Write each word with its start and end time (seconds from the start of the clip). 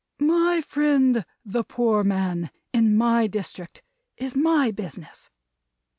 My 0.19 0.61
friend, 0.61 1.23
the 1.45 1.63
Poor 1.63 2.03
Man, 2.03 2.49
in 2.73 2.95
my 2.97 3.27
district, 3.27 3.83
is 4.17 4.35
my 4.35 4.71
business. 4.71 5.29